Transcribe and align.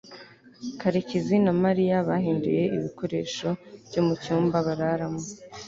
karekezi 0.79 1.35
na 1.45 1.53
mariya 1.63 1.97
bahinduye 2.09 2.63
ibikoresho 2.77 3.47
byo 3.89 4.01
mu 4.05 4.13
cyumba 4.23 4.57
bararamo 4.67 5.21